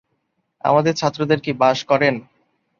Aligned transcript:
আমাদের 0.63 0.93
ছাত্রদের 0.95 1.39
কি 1.45 1.51
বাস 1.53 1.79
করেন? 1.83 2.15